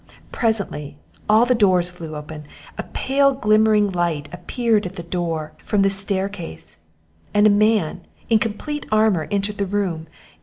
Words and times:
Presently, 0.31 0.97
all 1.29 1.45
the 1.45 1.53
doors 1.53 1.91
flew 1.91 2.15
open, 2.15 2.47
a 2.75 2.81
pale 2.81 3.35
glimmering 3.35 3.91
light 3.91 4.29
appeared 4.31 4.87
at 4.87 4.95
the 4.95 5.03
door, 5.03 5.53
from 5.63 5.83
the 5.83 5.91
staircase, 5.91 6.77
and 7.35 7.45
a 7.45 7.51
man 7.51 8.01
in 8.27 8.39
complete 8.39 8.87
armour 8.91 9.27
entered 9.29 9.59
the 9.59 9.67
room. 9.67 10.07